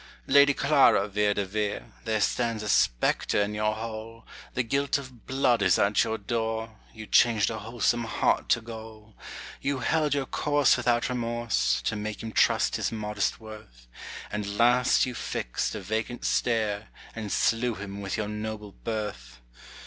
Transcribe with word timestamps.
Lady 0.25 0.51
Clara 0.55 1.07
Vere 1.07 1.35
de 1.35 1.45
Vere, 1.45 1.91
There 2.05 2.21
stands 2.21 2.63
a 2.63 2.67
spectre 2.69 3.39
in 3.43 3.53
your 3.53 3.75
hall: 3.75 4.25
The 4.55 4.63
guilt 4.63 4.97
of 4.97 5.27
blood 5.27 5.61
is 5.61 5.77
at 5.77 6.03
your 6.03 6.17
door: 6.17 6.75
You 6.91 7.05
changed 7.05 7.51
a 7.51 7.59
wholesome 7.59 8.05
heart 8.05 8.49
to 8.49 8.61
gall. 8.61 9.13
You 9.61 9.77
held 9.77 10.15
your 10.15 10.25
course 10.25 10.75
without 10.75 11.07
remorse, 11.07 11.83
To 11.83 11.95
make 11.95 12.23
him 12.23 12.31
trust 12.31 12.77
his 12.77 12.91
modest 12.91 13.39
worth, 13.39 13.85
And, 14.31 14.57
last, 14.57 15.05
you 15.05 15.13
fixed 15.13 15.75
a 15.75 15.79
vacant 15.81 16.25
stare, 16.25 16.87
And 17.15 17.31
slew 17.31 17.75
him 17.75 18.01
with 18.01 18.17
your 18.17 18.27
noble 18.27 18.71
birth. 18.71 19.37